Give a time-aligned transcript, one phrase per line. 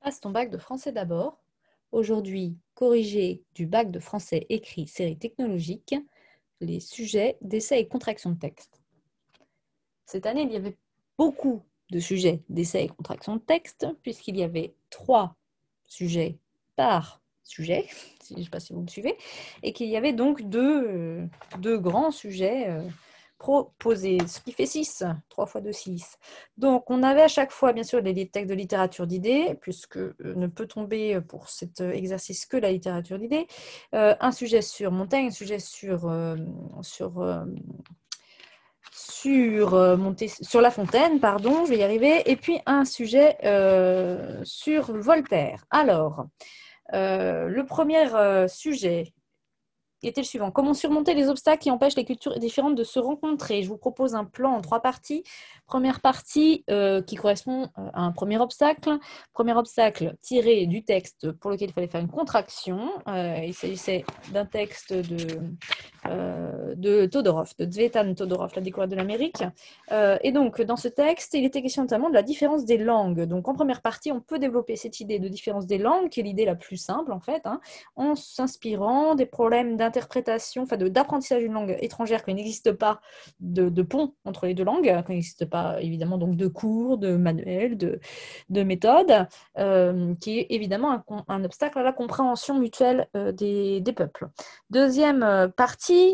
[0.00, 1.42] Passe ton bac de français d'abord.
[1.92, 5.94] Aujourd'hui, corrigé du bac de français écrit série technologique,
[6.60, 8.80] les sujets d'essai et contraction de texte.
[10.06, 10.78] Cette année, il y avait
[11.18, 15.36] beaucoup de sujets d'essai et contraction de texte, puisqu'il y avait trois
[15.84, 16.38] sujets
[16.76, 17.86] par sujet,
[18.28, 19.18] je ne sais pas si vous me suivez,
[19.62, 21.26] et qu'il y avait donc deux, euh,
[21.58, 22.70] deux grands sujets
[23.40, 26.18] euh, proposé, ce qui fait 6, 3 fois 2, 6.
[26.58, 30.14] Donc, on avait à chaque fois, bien sûr, des textes de littérature d'idées, puisque euh,
[30.20, 33.46] ne peut tomber pour cet euh, exercice que la littérature d'idées,
[33.94, 36.06] euh, un sujet sur Montaigne, un sujet sur
[40.60, 43.36] La Fontaine, pardon, je vais y arriver, et puis un sujet
[44.44, 45.64] sur Voltaire.
[45.70, 46.26] Alors,
[46.92, 48.06] le premier
[48.48, 49.14] sujet
[50.08, 50.50] était le suivant.
[50.50, 53.62] Comment surmonter les obstacles qui empêchent les cultures différentes de se rencontrer?
[53.62, 55.24] Je vous propose un plan en trois parties.
[55.66, 58.98] Première partie euh, qui correspond euh, à un premier obstacle.
[59.32, 62.90] Premier obstacle tiré du texte pour lequel il fallait faire une contraction.
[63.08, 65.40] Euh, il s'agissait d'un texte de,
[66.10, 69.42] de Todorov, de Zvetan Todorov, La découverte de l'Amérique.
[69.90, 73.22] et donc, dans ce texte, il était question notamment de la différence des langues.
[73.22, 76.22] Donc, en première partie, on peut développer cette idée de différence des langues, qui est
[76.22, 77.60] l'idée la plus simple, en fait, hein,
[77.96, 83.00] en s'inspirant des problèmes d'interprétation, enfin d'apprentissage d'une langue étrangère qu'il n'existe pas
[83.40, 87.76] de, pont entre les deux langues, qu'il n'existe pas évidemment donc de cours, de manuels,
[87.76, 88.00] de,
[88.50, 89.26] de méthodes,
[89.58, 94.28] euh, qui est évidemment un, obstacle à la compréhension mutuelle euh, des, peuples.
[94.70, 95.48] Deuxième euh,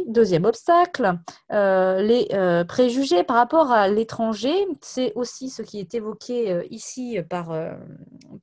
[0.07, 1.19] deuxième obstacle,
[1.51, 2.29] les
[2.69, 7.53] préjugés par rapport à l'étranger, c'est aussi ce qui est évoqué ici par,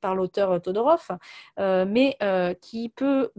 [0.00, 1.08] par l'auteur Todorov,
[1.58, 2.18] mais
[2.60, 3.30] qui peut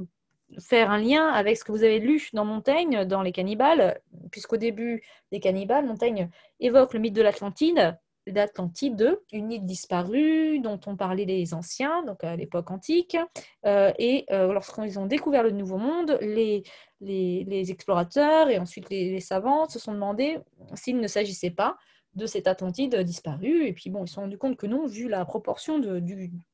[0.60, 4.00] faire un lien avec ce que vous avez lu dans Montaigne, dans Les Cannibales,
[4.32, 7.98] puisqu'au début des Cannibales, Montaigne évoque le mythe de l'Atlantide,
[8.28, 13.18] l'Atlantide, une île disparue dont ont parlé les anciens, donc à l'époque antique.
[13.66, 16.64] Euh, et euh, lorsqu'ils ont découvert le Nouveau Monde, les,
[17.02, 20.40] les, explorateurs et ensuite les, les savants se sont demandé
[20.74, 21.78] s'il ne s'agissait pas
[22.16, 23.66] de cette Atlantide disparue.
[23.66, 26.02] Et puis bon, ils se sont rendus compte que non, vu la proportion de,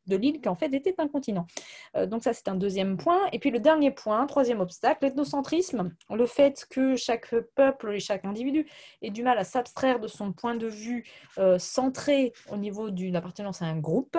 [0.08, 1.48] l'île, qu'en fait était un continent.
[1.96, 3.20] Euh, donc ça, c'est un deuxième point.
[3.32, 8.26] Et puis le dernier point, troisième obstacle, l'ethnocentrisme, le fait que chaque peuple et chaque
[8.26, 8.68] individu
[9.02, 11.06] ait du mal à s'abstraire de son point de vue
[11.38, 14.18] euh, centré au niveau d'une appartenance à un groupe.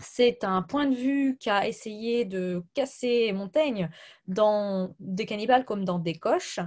[0.00, 3.90] C'est un point de vue qu'a essayé de casser Montaigne
[4.26, 6.58] dans des cannibales comme dans des coches,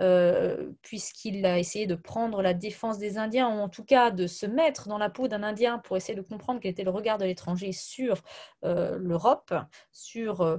[0.00, 4.26] euh, puisqu'il a essayé de prendre la défense des Indiens, ou en tout cas de
[4.26, 7.18] se mettre dans la peau d'un Indien pour essayer de comprendre quel était le regard
[7.18, 8.22] de l'étranger sur
[8.64, 9.52] euh, l'Europe,
[9.92, 10.58] sur euh,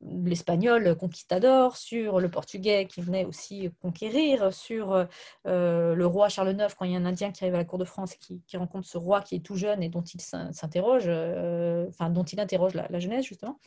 [0.00, 5.06] l'espagnol conquistador, sur le portugais qui venait aussi conquérir, sur
[5.46, 7.64] euh, le roi Charles IX quand il y a un Indien qui arrive à la
[7.64, 10.20] cour de France et qui, rencontre ce roi qui est tout jeune et dont il
[10.20, 13.58] s'interroge, euh, enfin dont il interroge la, jeunesse justement.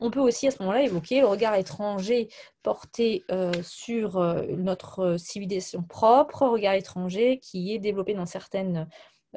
[0.00, 2.28] On peut aussi à ce moment-là évoquer le regard étranger
[2.62, 4.18] porté euh, sur
[4.56, 8.88] notre civilisation propre, regard étranger qui est développé dans certaines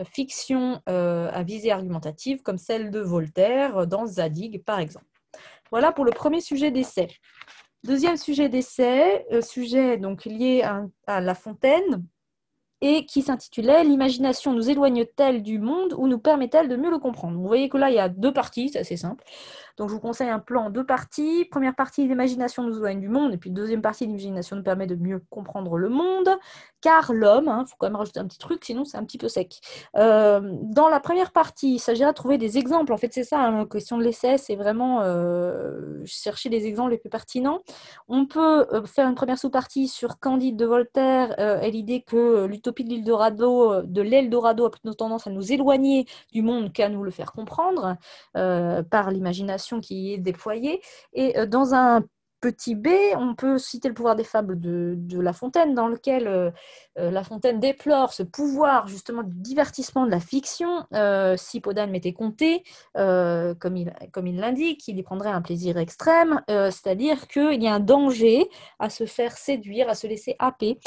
[0.05, 5.10] fictions à visée argumentative comme celle de Voltaire dans Zadig par exemple.
[5.71, 7.07] Voilà pour le premier sujet d'essai.
[7.83, 10.63] Deuxième sujet d'essai, euh, sujet donc lié
[11.07, 12.05] à, La Fontaine
[12.81, 17.37] et qui s'intitulait L'imagination nous éloigne-t-elle du monde ou nous permet-elle de mieux le comprendre?
[17.39, 19.23] Vous voyez que là, il y a deux parties, c'est assez simple.
[19.77, 21.45] Donc, je vous conseille un plan en deux parties.
[21.45, 23.33] Première partie, l'imagination nous éloigne du monde.
[23.33, 26.29] Et puis, deuxième partie, l'imagination nous permet de mieux comprendre le monde.
[26.81, 29.19] Car l'homme, il hein, faut quand même rajouter un petit truc, sinon c'est un petit
[29.19, 29.59] peu sec.
[29.95, 32.91] Euh, dans la première partie, il s'agira de trouver des exemples.
[32.91, 36.97] En fait, c'est ça, hein, question de l'essai, c'est vraiment euh, chercher les exemples les
[36.97, 37.61] plus pertinents.
[38.07, 42.83] On peut euh, faire une première sous-partie sur Candide de Voltaire et l'idée que l'utopie
[42.83, 47.11] de l'Eldorado, de l'Eldorado, a plutôt tendance à nous éloigner du monde qu'à nous le
[47.11, 47.97] faire comprendre
[48.33, 50.81] par l'imagination qui est déployée.
[51.13, 52.03] Et euh, dans un
[52.39, 56.49] petit b, on peut citer le pouvoir des fables de, La Fontaine, dans lequel euh,
[56.97, 60.87] euh, La Fontaine déplore ce pouvoir justement du divertissement de la fiction.
[61.37, 62.63] si Podane m'était compté,
[62.95, 67.75] comme il comme il l'indique, il y prendrait un plaisir extrême, c'est-à-dire qu'il y a
[67.75, 68.49] un danger
[68.79, 70.79] à se faire séduire, à se laisser happer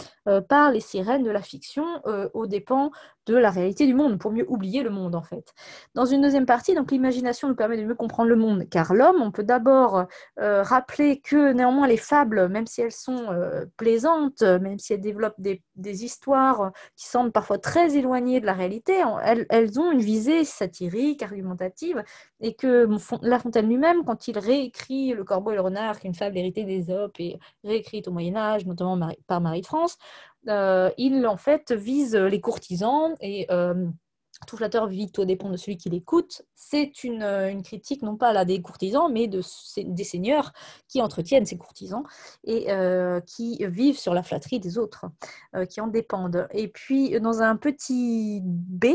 [0.48, 1.86] par les sirènes de la fiction
[2.34, 2.90] aux dépens
[3.26, 5.54] de la réalité du monde, pour mieux oublier le monde en fait.
[5.94, 9.22] Dans une deuxième partie, donc l'imagination nous permet de mieux comprendre le monde, car l'homme,
[9.22, 10.04] on peut d'abord
[10.40, 15.00] euh, rappeler que néanmoins les fables, même si elles sont euh, plaisantes, même si elles
[15.00, 20.44] développent des, histoires qui semblent parfois très éloignées de la réalité, elles, ont une visée
[20.44, 22.02] satirique, argumentative,
[22.40, 22.88] et que
[23.22, 27.18] La Fontaine lui-même, quand il réécrit Le Corbeau et le Renard, une fable héritée d'Ésope
[27.18, 29.98] et réécrite au Moyen Âge, notamment par Marie de France,
[30.46, 33.86] il en fait vise les courtisans et euh,
[34.46, 38.32] tout flatteur vit au dépend de celui qui l'écoute, c'est une, une, critique non pas
[38.32, 39.40] là des courtisans, mais de,
[39.84, 40.52] des seigneurs
[40.88, 42.04] qui entretiennent ces courtisans
[42.44, 45.06] et euh, qui vivent sur la flatterie des autres,
[45.54, 46.48] euh, qui en dépendent.
[46.52, 48.86] Et puis, dans un petit B,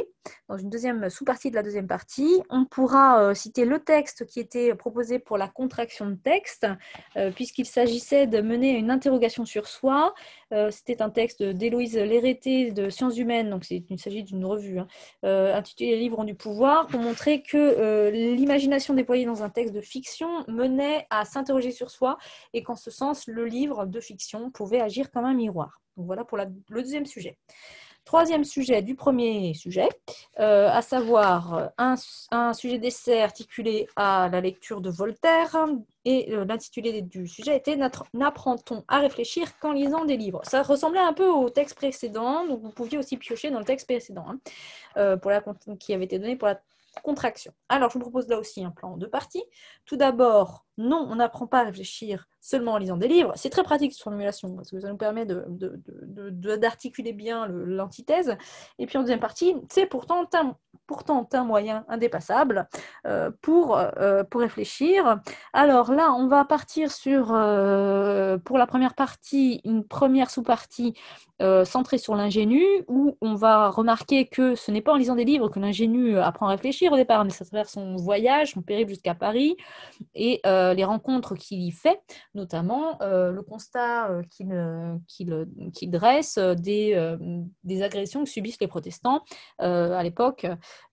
[0.48, 4.40] dans une deuxième sous-partie de la deuxième partie, on pourra euh, citer le texte qui
[4.40, 6.68] était proposé pour la contraction de texte,
[7.36, 10.14] puisqu'il s'agissait de mener une interrogation sur soi.
[10.72, 14.80] C'était un texte d'Héloïse Lérété de Sciences Humaines, donc il s'agit d'une revue.
[14.80, 14.88] Hein,
[15.26, 19.50] euh, intitulé Les livres ont du pouvoir, pour montrer que euh, l'imagination déployée dans un
[19.50, 22.18] texte de fiction menait à s'interroger sur soi
[22.54, 25.82] et qu'en ce sens, le livre de fiction pouvait agir comme un miroir.
[25.96, 27.38] Voilà pour le deuxième sujet.
[28.10, 29.88] Troisième sujet du premier sujet,
[30.40, 31.96] euh, à savoir un,
[32.56, 35.56] sujet d'essai articulé à la lecture de Voltaire.
[36.06, 37.78] Et euh, l'intitulé du sujet était
[38.16, 40.42] N'apprend-on à réfléchir qu'en lisant des livres?
[40.44, 43.86] Ça ressemblait un peu au texte précédent, donc vous pouviez aussi piocher dans le texte
[43.86, 44.40] précédent, hein,
[44.98, 45.44] euh, pour la,
[45.80, 46.60] qui avait été donné pour la
[47.04, 47.54] contraction.
[47.70, 49.44] Alors, je vous propose là aussi un plan en deux parties.
[49.86, 53.34] Tout d'abord, non, on n'apprend pas à réfléchir seulement en lisant des livres.
[53.36, 58.38] C'est très pratique cette formulation parce que ça nous permet d'articuler bien l'antithèse.
[58.78, 62.68] Et puis en deuxième partie, c'est pourtant un, moyen indépassable
[63.06, 65.20] euh, pour, euh, pour réfléchir.
[65.54, 70.94] Alors là, on va partir sur, euh, pour la première partie, une première sous-partie
[71.64, 75.48] centrée sur l'ingénu, où on va remarquer que ce n'est pas en lisant des livres
[75.48, 78.90] que l'ingénu apprend à réfléchir au départ, mais c'est à travers son voyage, son périple
[78.90, 79.56] jusqu'à Paris,
[80.16, 80.42] et
[80.74, 82.00] les rencontres qu'il y fait
[82.34, 84.24] notamment euh, le constat euh,
[85.08, 87.18] qu'il dresse euh, des,
[87.64, 89.22] des, agressions que subissent les protestants
[89.60, 90.46] à l'époque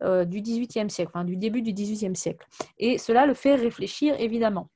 [0.03, 2.47] du XVIIIe siècle, du début du XVIIIe siècle.
[2.79, 4.69] Et cela le fait réfléchir évidemment.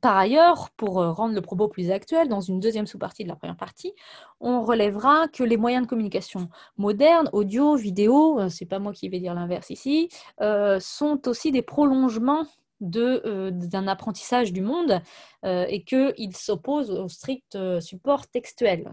[0.00, 3.56] Par ailleurs, pour rendre le propos plus actuel, dans une deuxième sous-partie de la première
[3.56, 3.94] partie,
[4.38, 9.18] on relèvera que les moyens de communication modernes, audio, vidéo, c'est pas moi qui vais
[9.18, 12.46] dire l'inverse ici, sont aussi des prolongements
[12.80, 15.00] d'un apprentissage du monde
[15.44, 18.92] euh, et qu'il s'oppose au strict euh, support textuel,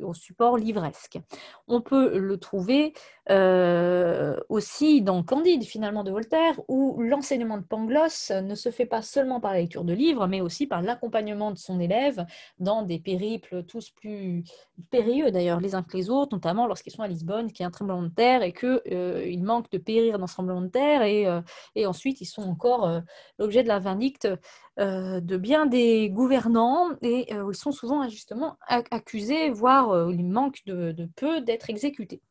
[0.00, 1.18] au support livresque.
[1.66, 2.92] On peut le trouver
[3.30, 9.02] euh, aussi dans Candide, finalement, de Voltaire, où l'enseignement de Pangloss ne se fait pas
[9.02, 12.24] seulement par la lecture de livres, mais aussi par l'accompagnement de son élève
[12.58, 14.44] dans des périples tous plus
[14.90, 17.70] périlleux, d'ailleurs, les uns que les autres, notamment lorsqu'ils sont à Lisbonne, qui est un
[17.70, 21.26] tremblement de terre, et qu'ils manquent de périr dans ce tremblement de terre, et,
[21.74, 23.02] et ensuite ils sont encore
[23.38, 24.26] l'objet de la vindicte.
[24.26, 24.36] euh,
[24.78, 30.64] de bien des gouvernants et euh, ils sont souvent justement accusés, voire euh, il manque
[30.66, 32.22] de, peu d'être exécutés.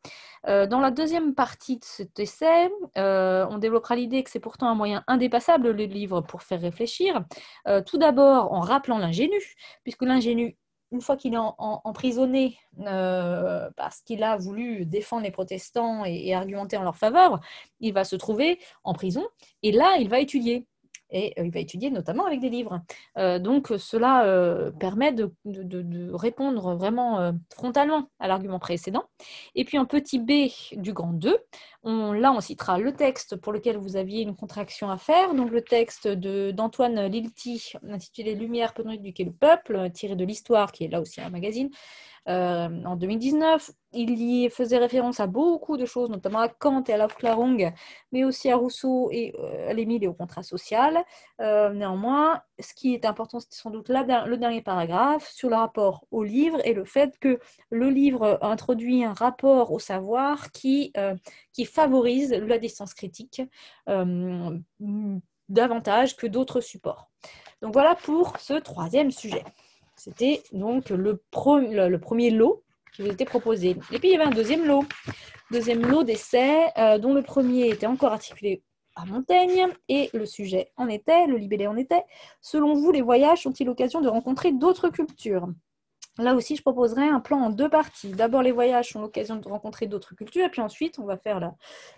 [0.46, 5.04] dans la deuxième partie de cet essai, on développera l'idée que c'est pourtant un moyen
[5.08, 7.26] indépassable, le livre, pour faire réfléchir.
[7.86, 9.38] tout d'abord en rappelant l'ingénu,
[9.84, 10.58] puisque l'ingénu
[10.92, 12.58] une fois qu'il est emprisonné
[13.76, 17.42] parce qu'il a voulu défendre les protestants et, argumenter en leur faveur,
[17.82, 19.28] il va se trouver en prison
[19.64, 20.66] et là, il va étudier
[21.10, 22.82] et euh, il va étudier notamment avec des livres.
[23.18, 25.32] Euh, donc cela euh, permet de,
[26.14, 29.04] répondre vraiment frontalement à l'argument précédent.
[29.56, 31.38] Et puis en petit b du grand 2,
[31.84, 35.52] on, là on citera le texte pour lequel vous aviez une contraction à faire, donc
[35.52, 40.90] le texte d'Antoine Lilti intitulé Lumière peut éduquer le peuple, tiré de l'histoire qui est
[40.90, 41.70] là aussi un magazine.
[42.28, 43.72] Euh, en 2019.
[43.94, 47.72] Il y faisait référence à beaucoup de choses, notamment à Kant et à Lafclarong,
[48.12, 51.06] mais aussi à Rousseau et euh, à l'Émile et au contrat social.
[51.40, 56.06] Euh, néanmoins, ce qui est important, c'est sans doute le dernier paragraphe sur le rapport
[56.12, 60.92] au livre et le fait que le livre introduit un rapport au savoir qui,
[61.54, 63.42] qui favorise la distance critique
[65.50, 67.10] davantage que d'autres supports.
[67.62, 69.44] Donc voilà pour ce troisième sujet.
[69.98, 72.64] C'était donc le, premier lot
[72.94, 73.72] qui vous était proposé.
[73.92, 74.86] Et puis il y avait un deuxième lot,
[75.52, 78.64] deuxième lot d'essais, euh, dont le premier était encore articulé
[78.96, 82.04] à Montaigne et le sujet en était, le libellé en était.
[82.42, 85.48] Selon vous, les voyages sont-ils l'occasion de rencontrer d'autres cultures?
[86.20, 88.10] Là aussi, je proposerai un plan en deux parties.
[88.10, 91.40] D'abord, les voyages sont l'occasion de rencontrer d'autres cultures, et puis ensuite, on va faire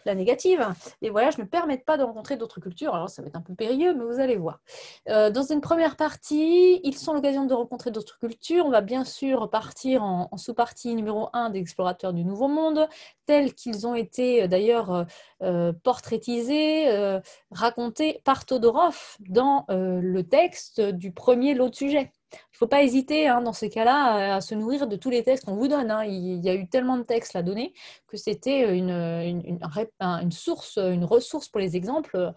[0.05, 0.67] la, négative.
[1.01, 3.55] Les voyages ne permettent pas de rencontrer d'autres cultures, alors ça va être un peu
[3.55, 4.59] périlleux, mais vous allez voir.
[5.07, 8.65] Euh, dans une première partie, ils sont l'occasion de rencontrer d'autres cultures.
[8.65, 12.87] On va bien sûr partir en, sous-partie numéro 1 des explorateurs du Nouveau Monde,
[13.25, 15.05] tels qu'ils ont été euh, d'ailleurs
[15.43, 17.19] euh, portraitisés,
[17.51, 22.11] racontés par Todorov dans le texte du premier lot de sujets.
[22.31, 25.23] Il ne faut pas hésiter hein, dans ces cas-là à, se nourrir de tous les
[25.23, 25.91] textes qu'on vous donne.
[25.91, 26.03] Hein.
[26.05, 27.73] Il, y a eu tellement de textes à donner
[28.07, 32.33] que c'était une, une, source, une ressource pour les exemples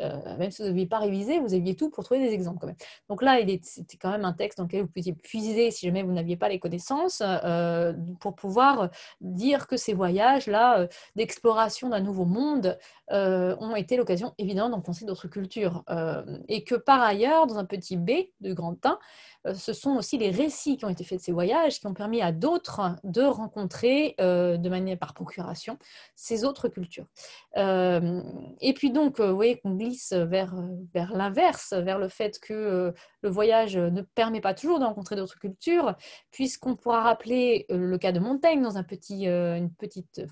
[0.00, 2.66] euh, même si vous n'aviez pas révisé, vous aviez tout pour trouver des exemples quand
[2.66, 2.76] même.
[3.08, 6.12] Donc là, c'était quand même un texte dans lequel vous pouviez puiser si jamais vous
[6.12, 10.86] n'aviez pas les connaissances euh, pour pouvoir dire que ces voyages-là euh,
[11.16, 12.78] d'exploration d'un nouveau monde
[13.10, 15.84] ont été l'occasion évidemment d'enfoncer d'autres cultures.
[16.48, 18.10] et que par ailleurs, dans un petit B
[18.40, 18.74] de Grand
[19.54, 22.22] ce sont aussi les récits qui ont été faits de ces voyages qui ont permis
[22.22, 25.78] à d'autres de rencontrer de manière par procuration
[26.16, 27.04] ces autres cultures.
[27.54, 30.54] et puis donc, vous voyez glisse vers,
[30.92, 35.16] vers l'inverse, vers le fait que euh, le voyage ne permet pas toujours de rencontrer
[35.16, 35.94] d'autres cultures,
[36.30, 40.22] puisqu'on pourra rappeler euh, le cas de Montaigne dans un petit, euh, une petite,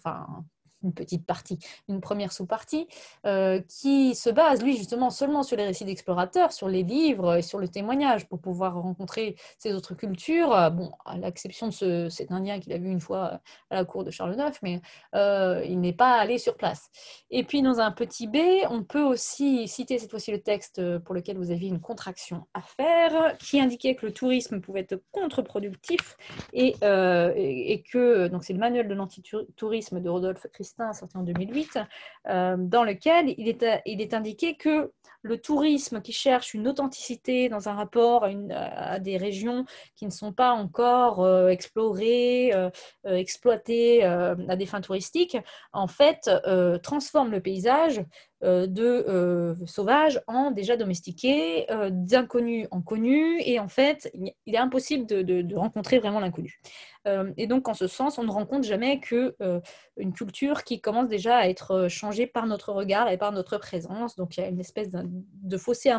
[0.83, 1.59] une petite partie,
[1.89, 2.89] une première sous-partie,
[3.27, 7.43] euh, qui se base, lui, justement, seulement sur les récits d'explorateurs, sur les livres et
[7.43, 10.53] sur le témoignage pour pouvoir rencontrer ces autres cultures.
[10.53, 13.85] Euh, bon, à l'exception de ce, cet Indien qu'il a vu une fois à la
[13.85, 14.81] cour de Charles IX, mais
[15.15, 16.91] euh, il n'est pas allé sur place.
[17.31, 18.37] Et puis, dans un petit B,
[18.71, 22.63] on peut aussi citer cette fois-ci le texte pour lequel vous aviez une contraction à
[22.63, 26.17] faire, qui indiquait que le tourisme pouvait être contre-productif
[26.53, 31.79] et, et, que, donc c'est le manuel de l'antitourisme de Rodolphe Christ sorti en 2008,
[32.29, 37.75] euh, dans lequel il est, indiqué que le tourisme qui cherche une authenticité dans un
[37.75, 39.65] rapport à, des régions
[39.95, 42.71] qui ne sont pas encore euh, explorées, euh,
[43.05, 45.37] exploitées à des fins touristiques,
[45.73, 46.31] en fait,
[46.83, 48.05] transforme le paysage
[48.43, 54.59] de euh, sauvages en déjà domestiqués, euh, d'inconnus en connus, et en fait, il est
[54.59, 56.61] impossible de, rencontrer vraiment l'inconnu.
[57.37, 59.37] et donc, en ce sens, on ne rencontre jamais que
[59.97, 64.17] une culture qui commence déjà à être changée par notre regard et par notre présence.
[64.17, 65.91] Donc, il y a une espèce de fossé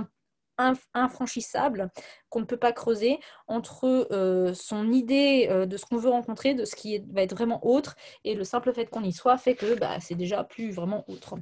[0.93, 1.89] infranchissable
[2.29, 6.53] qu'on ne peut pas creuser entre euh, son idée euh, de ce qu'on veut rencontrer,
[6.53, 9.55] de ce qui va être vraiment autre, et le simple fait qu'on y soit fait
[9.55, 11.35] que bah, c'est déjà plus vraiment autre.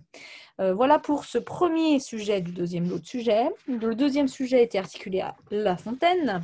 [0.60, 3.50] Euh, voilà pour ce premier sujet du deuxième lot de sujets.
[3.68, 6.42] Le deuxième sujet était articulé à La Fontaine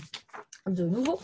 [0.69, 1.19] de nouveau.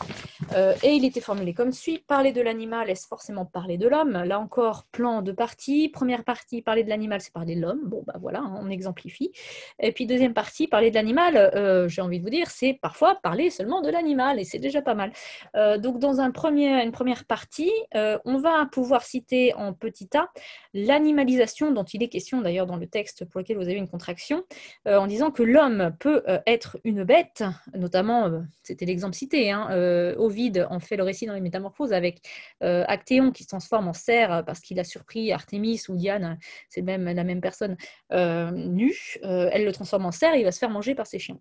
[0.55, 1.99] Euh, et il était formulé comme suit.
[1.99, 4.11] Parler de l'animal, est-ce forcément parler de l'homme?
[4.11, 5.89] Là encore, plan de partie.
[5.89, 7.81] Première partie, parler de l'animal, c'est parler de l'homme.
[7.85, 9.31] Bon, bah voilà, hein, on exemplifie.
[9.79, 13.15] Et puis deuxième partie, parler de l'animal, euh, j'ai envie de vous dire, c'est parfois
[13.15, 15.11] parler seulement de l'animal, et c'est déjà pas mal.
[15.55, 20.29] Euh, donc dans une première partie, on va pouvoir citer en petit a
[20.73, 24.43] l'animalisation dont il est question d'ailleurs dans le texte pour lequel vous avez une contraction,
[24.85, 27.43] en disant que l'homme peut être une bête,
[27.75, 28.31] notamment,
[28.63, 29.67] c'était l'exemple cité, Hein.
[29.71, 32.21] Euh, Ovide en fait le récit dans les Métamorphoses avec
[32.63, 36.37] euh, Actéon qui se transforme en cerf parce qu'il a surpris Artémis ou Diane,
[36.69, 37.77] c'est même la même personne,
[38.11, 39.17] euh, nue.
[39.23, 41.37] elle le transforme en cerf et il va se faire manger par ses chiens.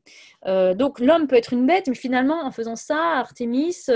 [0.75, 3.87] donc l'homme peut être une bête, mais finalement, en faisant ça, Artémis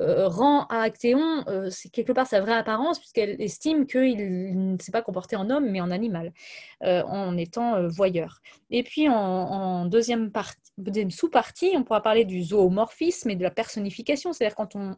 [0.00, 4.92] euh, rend à Actéon euh, quelque part sa vraie apparence, puisqu'elle estime qu'il ne s'est
[4.92, 6.32] pas comporté en homme, mais en animal,
[6.82, 8.42] euh, en étant voyeur.
[8.70, 10.30] Et puis en, deuxième,
[11.10, 14.96] sous-partie, on pourra parler du zoomorphisme et de la personnification, c'est-à-dire quand on,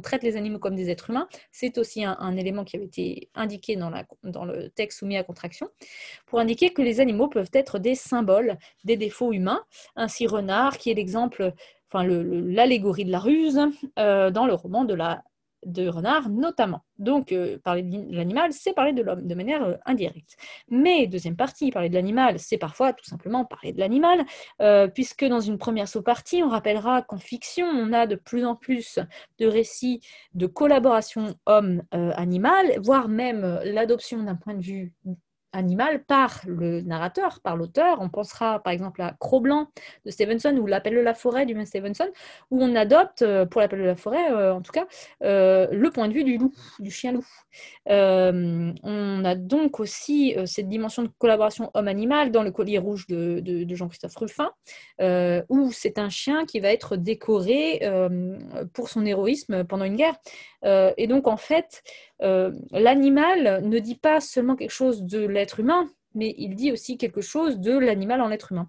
[0.00, 3.76] traite les animaux comme des êtres humains, c'est aussi un, élément qui avait été indiqué
[3.76, 5.68] dans le texte soumis à contraction,
[6.26, 9.64] pour indiquer que les animaux peuvent être des symboles des défauts humains.
[9.96, 11.52] Ainsi, Renard, qui est l'exemple
[11.90, 13.60] enfin l'allégorie de la ruse
[13.98, 16.84] euh, dans le roman de, Renard notamment.
[16.98, 20.36] Donc, euh, parler de l'animal, c'est parler de l'homme de manière euh, indirecte.
[20.68, 24.24] Mais, deuxième partie, parler de l'animal, c'est parfois tout simplement parler de l'animal,
[24.94, 29.00] puisque dans une première sous-partie, on rappellera qu'en fiction, on a de plus en plus
[29.38, 30.00] de récits
[30.34, 34.92] de collaboration homme-animal, voire même l'adoption d'un point de vue
[35.56, 37.98] animal par le narrateur, par l'auteur.
[38.00, 39.68] On pensera par exemple à Cro-Blanc
[40.04, 42.08] de Stevenson ou L'appel de la forêt du même Stevenson,
[42.50, 44.86] où on adopte, euh, pour L'appel de la forêt euh, en tout cas,
[45.22, 47.26] euh, le point de vue du loup, du chien-loup.
[47.86, 53.74] on a donc aussi cette dimension de collaboration homme-animal dans Le collier rouge de, de
[53.74, 54.50] Jean-Christophe Ruffin,
[55.48, 57.80] où c'est un chien qui va être décoré
[58.74, 60.16] pour son héroïsme pendant une guerre.
[60.96, 61.82] Et donc en fait,
[62.22, 66.98] euh, l'animal ne dit pas seulement quelque chose de l'être humain, mais il dit aussi
[66.98, 68.68] quelque chose de l'animal en l'être humain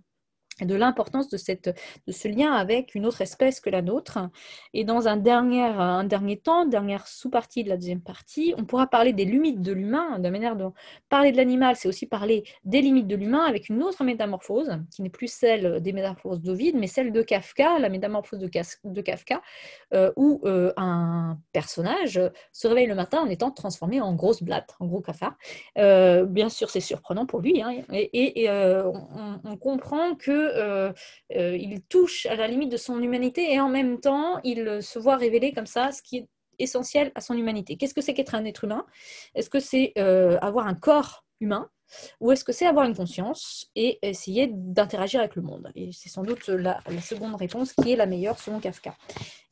[0.62, 1.76] de l'importance de, cette,
[2.08, 4.20] de ce lien avec une autre espèce que la nôtre.
[4.74, 8.88] Et dans un dernier, un dernier temps, dernière sous-partie de la deuxième partie, on pourra
[8.88, 10.66] parler des limites de l'humain, de manière de
[11.10, 15.02] parler de l'animal, c'est aussi parler des limites de l'humain avec une autre métamorphose, qui
[15.02, 19.42] n'est plus celle des métamorphoses d'Ovide, mais celle de Kafka, la métamorphose de, Kafka,
[19.94, 22.20] euh, où euh, un personnage
[22.52, 25.36] se réveille le matin en étant transformé en grosse blatte, en gros cafard.
[25.78, 30.94] Euh, bien sûr, c'est surprenant pour lui, hein, et, on comprend que euh,
[31.36, 35.00] euh, il touche à la limite de son humanité et en même temps, il se
[35.00, 36.28] voit révéler comme ça ce qui est
[36.60, 37.78] essentiel à son humanité.
[37.78, 38.86] Qu'est-ce que c'est qu'être un être humain?
[39.36, 41.27] Est-ce que c'est euh, avoir un corps?
[41.40, 41.70] Humain
[42.20, 45.72] ou est-ce que c'est avoir une conscience et essayer d'interagir avec le monde?
[45.76, 48.96] Et c'est sans doute la, seconde réponse qui est la meilleure selon Kafka.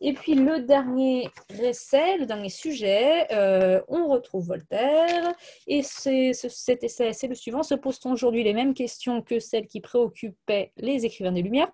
[0.01, 5.33] Et puis le dernier essai, le dernier sujet, euh, on retrouve Voltaire.
[5.67, 9.81] Et cet essai, c'est le suivant, se pose-t-on aujourd'hui les mêmes questions que celles qui
[9.81, 11.71] préoccupaient les écrivains des Lumières?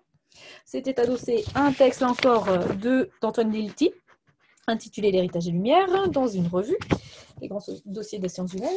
[0.64, 3.92] C'était adossé un texte encore euh, d'Antoine Lilti
[4.68, 6.78] intitulé L'héritage des Lumières dans une revue,
[7.40, 8.70] les grands dossiers des sciences humaines.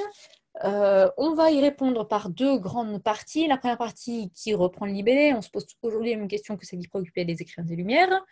[0.64, 3.48] Euh, on va y répondre par deux grandes parties.
[3.48, 6.66] La première partie qui reprend le libellé, on se pose aujourd'hui la même question que
[6.66, 8.24] celle qui préoccupait les écrivains des Lumières.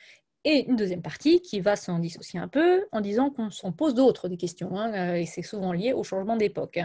[0.45, 3.93] Et une deuxième partie qui va s'en dissocier un peu en disant qu'on s'en pose
[3.93, 6.79] d'autres des questions, hein, euh, et c'est souvent lié au changement d'époque.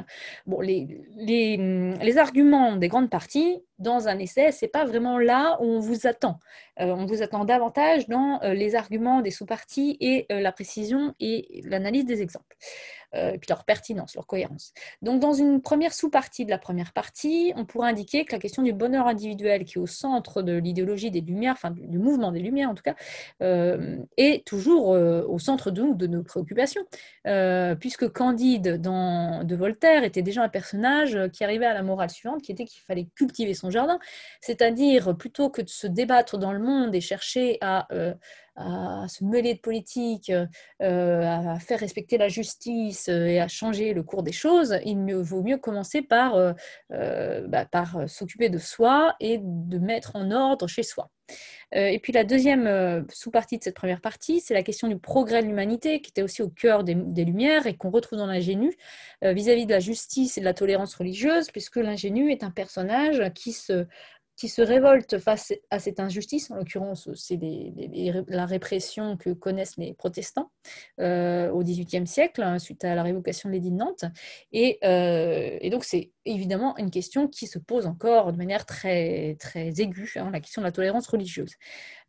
[0.47, 5.81] Bon, les, arguments des grandes parties dans un essai, c'est pas vraiment là où on
[5.81, 6.39] vous attend.
[6.81, 12.07] Euh, on vous attend davantage dans les arguments des sous-parties et la précision et l'analyse
[12.07, 12.57] des exemples.
[13.15, 14.75] Euh, et puis leur pertinence, leur cohérence.
[15.01, 18.63] Donc, dans une première sous-partie de la première partie, on pourrait indiquer que la question
[18.63, 22.41] du bonheur individuel, qui est au centre de l'idéologie des Lumières, enfin du mouvement des
[22.41, 22.97] Lumières en tout cas,
[23.43, 26.83] euh, est toujours euh, au centre de, de nos préoccupations,
[27.81, 32.53] puisque Candide de Voltaire était déjà un personnage qui arrivait à la morale suivante, qui
[32.53, 33.99] était qu'il fallait cultiver son jardin,
[34.41, 37.89] c'est-à-dire plutôt que de se débattre dans le monde et chercher à
[38.59, 40.33] à se mêler de politique,
[40.83, 44.99] euh, à faire respecter la justice euh, et à changer le cours des choses, il
[45.15, 47.67] vaut mieux commencer par, euh, bah,
[48.07, 51.11] s'occuper de soi et de mettre en ordre chez soi.
[51.73, 55.47] Et puis la deuxième sous-partie de cette première partie, c'est la question du progrès de
[55.47, 58.75] l'humanité, qui était aussi au cœur des, Lumières et qu'on retrouve dans l'ingénu
[59.21, 63.53] vis-à-vis de la justice et de la tolérance religieuse, puisque l'ingénu est un personnage qui
[63.53, 63.87] se
[64.39, 66.51] qui se révoltent face à cette injustice.
[66.53, 67.39] En l'occurrence, c'est
[68.29, 70.53] la répression que connaissent les protestants
[71.01, 74.05] euh, au XVIIIe siècle, hein, suite à la révocation de l'édit de Nantes.
[74.55, 79.81] Euh, et, donc, c'est évidemment une question qui se pose encore de manière très, très
[79.81, 81.55] aiguë, hein, la question de la tolérance religieuse.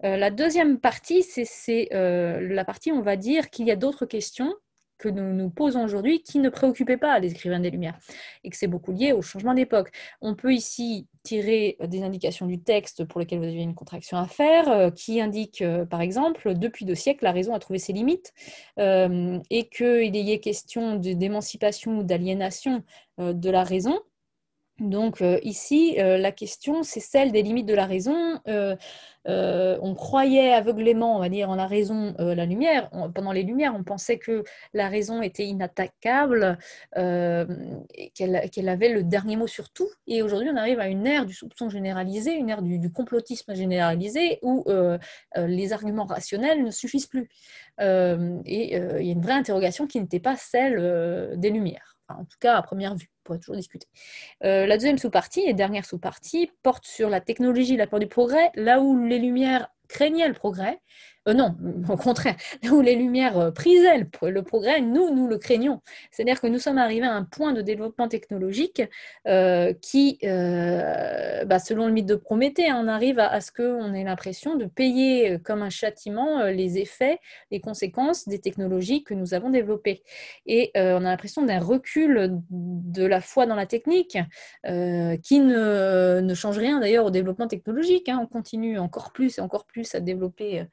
[0.03, 4.53] Euh, la deuxième partie, c'est la partie, on va dire, qu'il y a d'autres questions
[5.00, 7.98] que nous nous posons aujourd'hui qui ne préoccupaient pas les écrivains des Lumières
[8.44, 9.91] et que c'est beaucoup lié au changement d'époque.
[10.22, 14.27] On peut ici tirer des indications du texte pour lequel vous avez une contraction à
[14.27, 17.94] faire, euh, qui indique, euh, par exemple, depuis deux siècles, la raison a trouvé ses
[17.94, 18.33] limites
[18.77, 22.83] euh, et qu'il y ait question d'émancipation ou d'aliénation
[23.18, 24.00] de la raison.
[24.79, 28.39] Donc ici, la question, c'est celle des limites de la raison.
[29.27, 32.89] Euh, on croyait aveuglément, on va dire, en la raison, euh, la lumière.
[33.13, 36.57] pendant les Lumières, on pensait que la raison était inattaquable,
[36.98, 37.46] euh,
[38.15, 39.89] qu'elle avait le dernier mot sur tout.
[40.07, 44.39] Et aujourd'hui, on arrive à une ère du soupçon généralisé, une ère du, complotisme généralisé,
[44.42, 44.65] où
[45.35, 47.29] les arguments rationnels ne suffisent plus.
[47.79, 52.37] et il y a une vraie interrogation qui n'était pas celle des Lumières en tout
[52.39, 53.87] cas à première vue, on pourrait toujours discuter.
[54.43, 58.51] Euh, la deuxième sous-partie et dernière sous-partie porte sur la technologie, la peur du progrès,
[58.55, 60.79] là où les Lumières craignaient le progrès,
[61.29, 61.55] euh, non,
[61.87, 62.35] au contraire,
[62.72, 65.81] où les Lumières euh, prisaient le, progrès, nous, nous le craignons.
[66.11, 68.81] C'est-à-dire que nous sommes arrivés à un point de développement technologique
[69.27, 74.03] euh, qui, bah, selon le mythe de Prométhée, hein, on arrive à, ce qu'on ait
[74.03, 77.20] l'impression de payer comme un châtiment les effets,
[77.51, 80.03] les conséquences des technologies que nous avons développées.
[80.46, 84.18] Et on a l'impression d'un recul de la foi dans la technique
[85.24, 88.09] qui ne, change rien d'ailleurs au développement technologique.
[88.09, 88.20] Hein.
[88.22, 90.65] On continue encore plus et encore plus à développer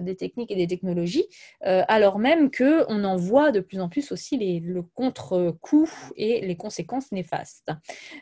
[0.00, 1.26] des techniques et des technologies,
[1.66, 6.40] euh, alors même qu'on en voit de plus en plus aussi les, le contre-coup et
[6.40, 7.70] les conséquences néfastes.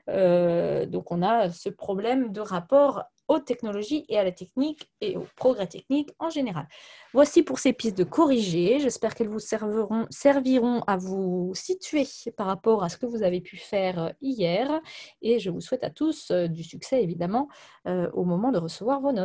[0.09, 5.17] Euh, donc on a ce problème de rapport aux technologies et à la technique et
[5.17, 6.67] au progrès technique en général.
[7.13, 8.81] Voici pour ces pistes de corriger.
[8.81, 13.41] J'espère qu'elles vous serviront, serviront à vous situer par rapport à ce que vous avez
[13.41, 14.81] pu faire hier.
[15.23, 17.47] Et je vous souhaite à tous du succès, évidemment,
[17.87, 19.19] au moment de recevoir vos notes.